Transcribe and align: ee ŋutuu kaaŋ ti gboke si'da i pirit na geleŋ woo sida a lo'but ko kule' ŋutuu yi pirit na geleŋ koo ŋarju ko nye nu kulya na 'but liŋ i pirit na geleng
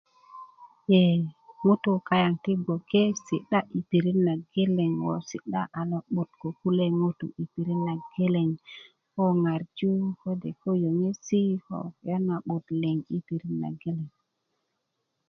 ee 1.01 1.13
ŋutuu 1.65 1.99
kaaŋ 2.09 2.31
ti 2.43 2.51
gboke 2.63 3.01
si'da 3.25 3.59
i 3.77 3.79
pirit 3.89 4.17
na 4.27 4.33
geleŋ 4.53 4.91
woo 5.05 5.21
sida 5.29 5.61
a 5.79 5.81
lo'but 5.89 6.29
ko 6.41 6.47
kule' 6.59 6.95
ŋutuu 6.99 7.33
yi 7.37 7.45
pirit 7.53 7.79
na 7.87 7.93
geleŋ 8.15 8.49
koo 9.13 9.31
ŋarju 9.43 9.91
ko 10.21 10.29
nye 10.81 10.91
nu 10.99 11.09
kulya 11.21 12.17
na 12.27 12.35
'but 12.45 12.65
liŋ 12.81 12.97
i 13.15 13.17
pirit 13.27 13.53
na 13.61 13.69
geleng 13.81 14.13